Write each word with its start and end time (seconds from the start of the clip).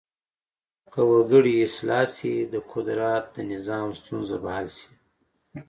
که 0.91 1.01
وګړي 1.11 1.53
اصلاح 1.65 2.05
شي 2.15 2.33
د 2.53 2.55
قدرت 2.71 3.23
د 3.35 3.37
نظام 3.51 3.87
ستونزه 3.99 4.37
به 4.43 4.49
حل 4.55 4.67
شي. 4.77 4.91